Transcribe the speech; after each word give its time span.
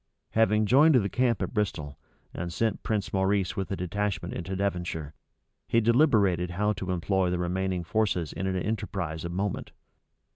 Having 0.31 0.65
joined 0.65 0.95
the 0.95 1.09
camp 1.09 1.43
at 1.43 1.53
Bristol, 1.53 1.99
and 2.33 2.51
sent 2.51 2.81
Prince 2.81 3.13
Maurice 3.13 3.55
with 3.55 3.69
a 3.69 3.75
detachment 3.75 4.33
into 4.33 4.55
Devonshire, 4.55 5.13
he 5.67 5.79
deliberated 5.79 6.49
how 6.49 6.73
to 6.73 6.89
employ 6.89 7.29
the 7.29 7.37
remaining 7.37 7.83
forces 7.83 8.33
in 8.33 8.47
an 8.47 8.55
enterprise 8.55 9.23
of 9.23 9.31
moment. 9.31 9.73